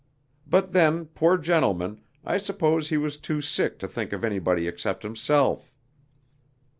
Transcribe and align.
But 0.47 0.71
then, 0.71 1.05
poor 1.05 1.37
gentleman, 1.37 2.01
I 2.25 2.39
suppose 2.39 2.89
he 2.89 2.97
was 2.97 3.17
too 3.17 3.39
sick 3.39 3.77
to 3.77 3.87
think 3.87 4.13
of 4.13 4.23
anybody 4.23 4.67
except 4.67 5.03
himself." 5.03 5.71